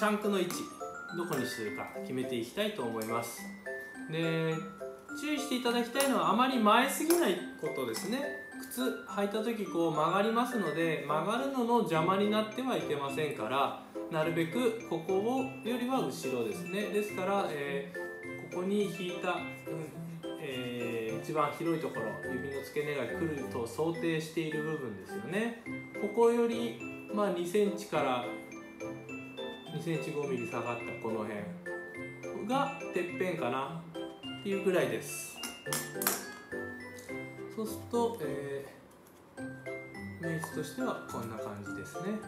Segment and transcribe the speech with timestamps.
[0.00, 0.54] シャンクの位置
[1.14, 3.42] どこにするか決めていきたいと思います。
[4.10, 4.54] で
[5.20, 8.18] 注意していただきたいのはあまり前すぎないことですね。
[8.62, 16.84] 靴履いた時こう曲がりますので曲がるのの邪魔になってはいけませんからなるべくここをよりは後ろですね。
[16.84, 19.44] ですから、えー、ここに引いた、うん
[20.40, 25.62] えー、一番広いところ指の付け根が来ると想定している部分ですよね。
[26.00, 26.80] ここより、
[27.14, 28.24] まあ、2センチから
[29.74, 33.82] 2センチ5ミリ下がったこの辺がてっぺんかな。
[34.40, 35.36] っていうぐらいです。
[37.54, 42.18] そうすると、えー、メイとしてはこんな感じですね。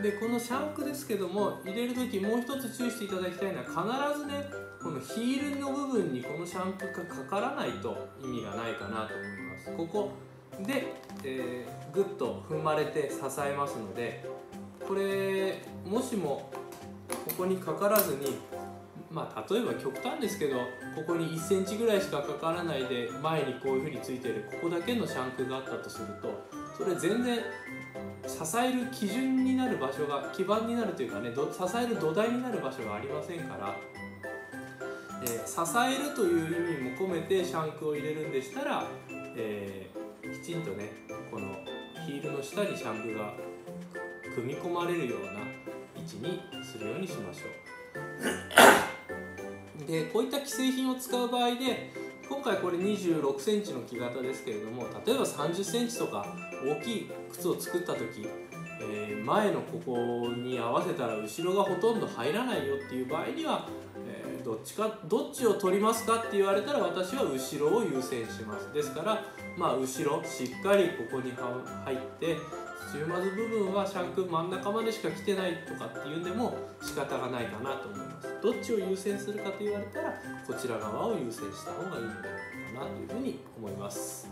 [0.00, 4.44] でこのシャンクですけども入れる時もう一つ注意していただきたいのは必ずね
[4.80, 9.76] このヒールの部分にこのシャンクがかからないと意味がないかなと思います。
[9.76, 10.12] ここ
[10.64, 14.24] で、えー、グッと踏まれて支えますので
[14.86, 16.50] これもしも
[17.08, 18.38] ここにかからずに
[19.10, 20.56] まあ例えば極端ですけど
[20.94, 27.38] ここに1センチぐらいしかかからないで前にこういうふうについてるここだけのシャンクがあったとするとそれ全然
[28.26, 31.40] 支える基準になる場所が基盤になるというかね支
[31.76, 33.74] える土台になる場所がありませんから、
[35.22, 38.86] えー、支えるという意味も込めてシャンクを入れるんでしたら、
[39.36, 40.05] えー、
[40.36, 40.92] きちんとね
[41.30, 41.48] この
[42.06, 43.32] ヒールの下にシャンクが
[44.34, 45.30] 組み込まれるような
[45.96, 47.46] 位置にするようにしましょ
[49.84, 49.86] う。
[49.86, 51.92] でこういった既製品を使う場合で
[52.28, 56.26] 今回これ2 6センチの木型ですけれども例えば3 0センチとか
[56.64, 58.26] 大きい靴を作った時、
[58.80, 63.68] えー、前のここに合わせたら後ろがほとんど入らないよっていう場合には、
[64.06, 68.72] えー、どっちかどっちを取りますかって言われたら私は後ろを優先します。
[68.72, 69.22] ですから
[69.56, 72.36] まあ後ろしっかりここに入って
[72.92, 78.28] チューマズ部分はシャンク真ん中までしか来てないとかっていうんでも仕方がないかなと思います。
[78.42, 80.14] どっちを優先するかと言われたら
[80.46, 84.28] こちら側を優先した方がいいのではないかなというふうに思います。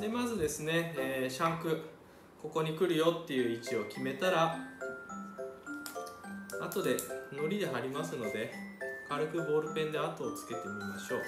[0.00, 1.80] でまずですね、えー、シャンク
[2.42, 4.58] ここに来るよっていう位置を決めたら
[6.60, 6.96] 後で
[7.42, 8.52] のりで貼りますので
[9.08, 11.20] 軽くボールペンで跡をつけてみましょう。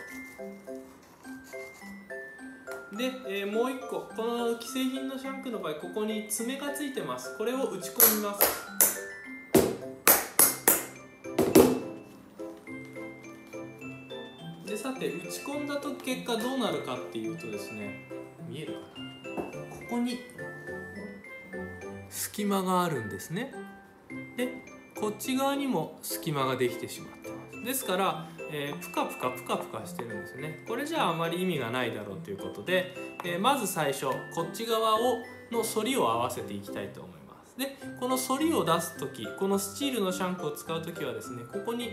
[2.97, 7.37] で、えー、もう一個この既製品のシャンクの場合ここに爪がついてます。
[7.37, 8.65] これを打ち込みます。
[14.65, 18.09] でさて打ち込んだと結果どうなるかっていうとですね
[18.49, 18.85] 見えるかな？
[19.69, 20.21] ここに
[22.09, 23.53] 隙間があるんですね。
[24.37, 24.74] で
[25.05, 27.63] こっち側にも隙間ができてしまってます。
[27.63, 30.65] ですから、えー、プカプカプカプカしてるんですね。
[30.67, 35.19] これじゃああまり意味がないだろうということで、えー、まず最初こっち側を
[35.53, 37.59] の反りを合わせていきたいと思います。
[37.59, 41.91] でこの反りを出す時このスチールのシャンクを使う時はですねここに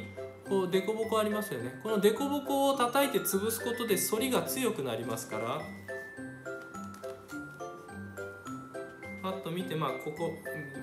[0.47, 1.81] こう凸凹ありますよね。
[1.83, 5.59] この凸凹を叩いて潰すことで反りが強くなりますから
[9.51, 10.33] 見てまあここ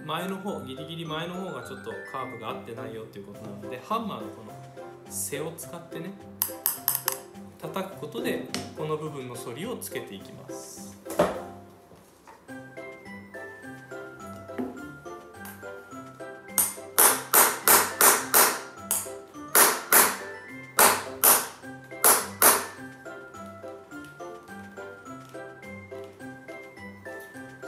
[0.04, 4.52] 前の方ギリギリ前の方がちょっとカーブが合ってないよっていうことなのでハンマーのこの
[5.08, 6.10] 背を使ってね
[7.60, 8.44] 叩くことで
[8.76, 10.67] この部分の反りをつけていきます。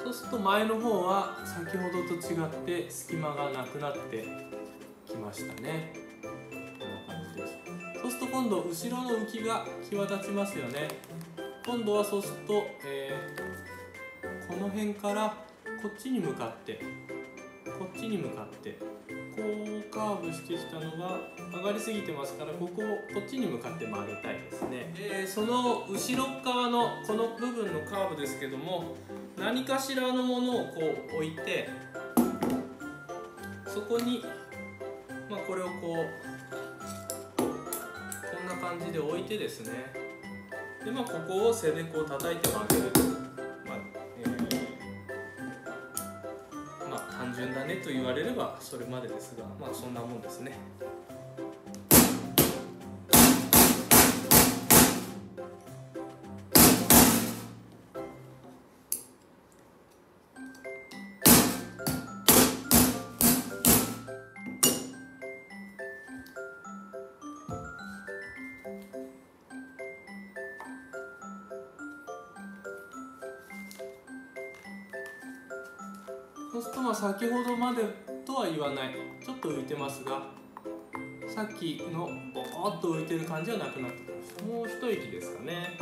[0.03, 4.25] そうすると前の方は先ほどと違って隙間がなくなって
[5.07, 5.93] きましたね。
[6.23, 6.29] こ
[6.87, 7.55] んな感じです。
[8.01, 10.89] そうすると今度後ろの浮きが際立ちますよね。
[11.67, 15.29] 今度はそうすると、えー、この辺から
[15.83, 16.81] こっちに向かって
[17.79, 18.87] こっちに向かってこ
[19.39, 21.21] うカーブしてきたのが
[21.53, 28.97] 曲がりすぎてますからここをこっちに向かって曲げたいですね、えー、その後ろ側のこの部分のカーブですけども
[29.39, 30.81] 何かしらのものをこ
[31.13, 31.69] う置いて
[33.67, 34.25] そこに、
[35.29, 35.83] まあ、これをこう
[37.37, 37.45] こ
[38.43, 39.93] んな感じで置いてですね。
[40.83, 43.10] でまあここを背でこう叩いて曲げる
[47.41, 50.53] 順、だねと言われればそれまでですがまあそんなもんですね。
[76.53, 77.83] そうするとまあ先ほどまで
[78.27, 78.95] とは言わない
[79.25, 80.23] ちょっと浮いてますが
[81.29, 84.09] さっきのボーっと浮いてる感じはなくなってきま
[84.39, 84.45] す。
[84.45, 85.79] もう一息ですかね。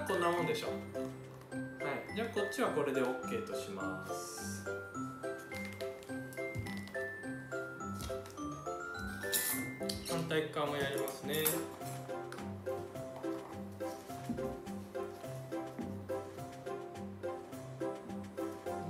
[0.00, 0.68] まあこんなもんでしょ。
[0.68, 0.70] う
[1.84, 2.16] はい。
[2.16, 4.64] じゃあこっちはこれで OK とします。
[10.08, 11.34] 反対側もやりますね。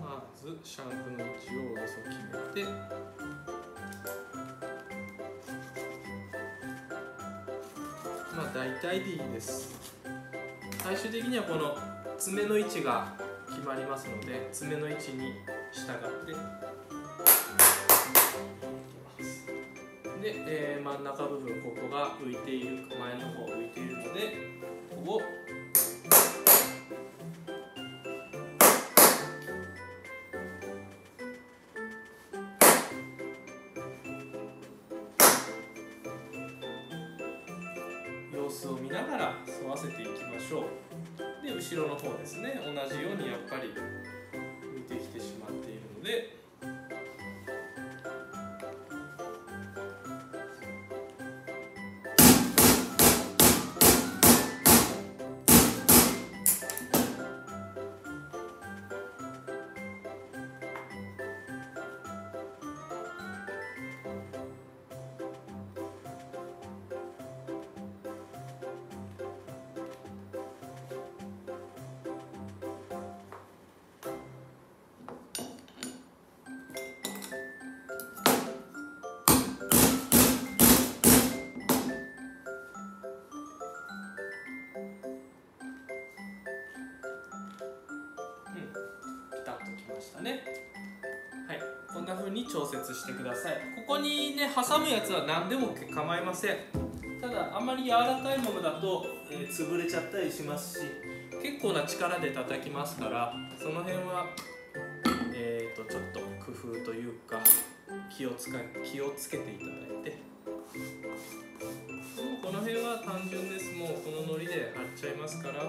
[0.00, 2.14] まずシャンクの位置をおよそ決
[2.56, 2.70] めて。
[8.36, 9.89] まあ大体でいいです
[10.82, 11.76] 最終的にはこの
[12.18, 13.12] 爪の位置が
[13.48, 15.34] 決まりますので爪の位置に
[15.72, 16.32] 従って。
[20.22, 24.36] で、えー真ん中部分ここが浮いている前の方浮いているので
[24.90, 25.16] ここ。
[25.16, 25.20] を
[38.32, 40.09] 様子を見ながら沿わせていきま
[40.40, 41.46] しょう。
[41.46, 42.60] で後ろの方ですね。
[42.64, 43.72] 同じようにやっぱり
[90.00, 90.40] ましたね。
[91.46, 91.60] はい。
[91.92, 93.54] こんな風に調節してください。
[93.76, 96.56] ここにね挟むやつは何でも構いません。
[97.20, 100.86] ただあんまり柔らかいものだと、えー潰れちゃったりしますし
[101.42, 104.26] 結構な力で叩きますからその辺は
[105.34, 107.38] えー、とちょっと工夫というか
[108.08, 109.70] 気をつか気をつけていただ
[110.00, 110.30] いて。
[112.42, 113.72] この辺は単純です。
[113.74, 115.62] もうこのノリで貼っちゃいますから。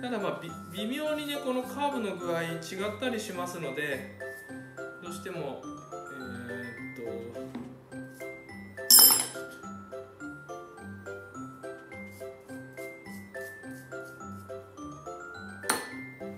[0.00, 0.40] ただまあ
[0.72, 2.58] 微妙にねこのカーブの具合違っ
[2.98, 4.18] たりしますので
[5.02, 5.62] どうしても
[6.12, 7.02] えー
[7.32, 7.60] っと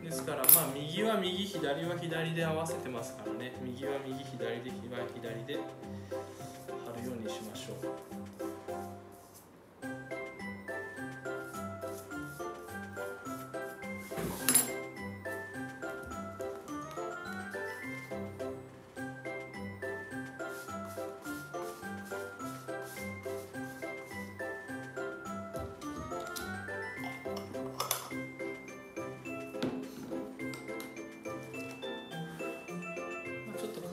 [0.04, 3.52] ですからまあ右は右左は左で合わせてますからね。
[3.62, 5.58] 右は右左で左左で
[6.84, 7.74] 貼るようにしましょ
[8.18, 8.21] う。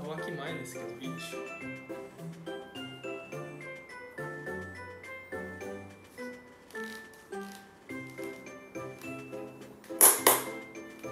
[0.10, 1.38] まあちょっと乾き前ですけどいいでしょ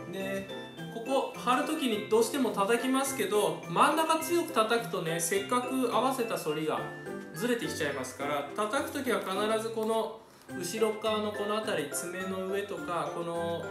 [0.10, 0.48] うで
[0.96, 6.82] ここ貼る時にどうしても叩きますけど真ん中強く叩くとねせっかく合わせた反りが
[7.36, 10.20] ずれてきちゃいますから叩く時は必ずこの
[10.58, 13.64] 後ろ側のこの辺り爪の上とかこの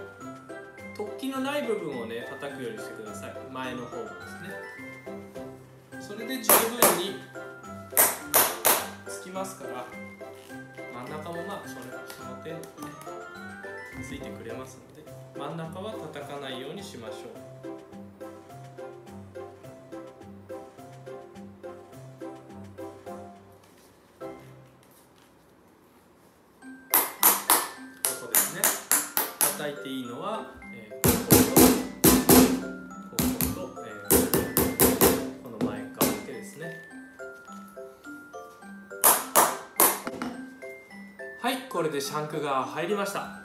[0.97, 3.35] 突起のない部分をね叩くようにしてください。
[3.53, 4.96] 前の方もですね。
[6.07, 7.17] それで十分に
[9.09, 9.85] つきますから
[10.95, 12.93] 真ん中もまあそれその程度ね
[14.07, 17.57] ついてくれますので真ん中は叩かないようにしましょう。
[29.59, 30.53] 叩いていいのは、
[41.69, 43.41] これでシャンクが入りました。